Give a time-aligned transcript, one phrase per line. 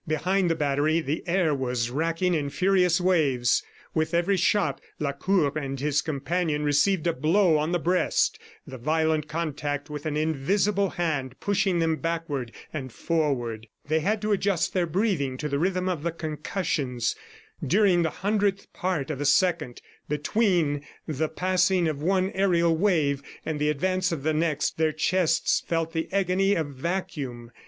[0.07, 3.61] Behind the battery, the air was racking in furious waves.
[3.93, 9.27] With every shot, Lacour and his companion received a blow on the breast, the violent
[9.27, 13.67] contact with an invisible hand, pushing them backward and forward.
[13.89, 17.15] They had to adjust their breathing to the rhythm of the concussions.
[17.63, 23.59] During the hundredth part of a second, between the passing of one aerial wave and
[23.59, 27.51] the advance of the next, their chests felt the agony of vacuum.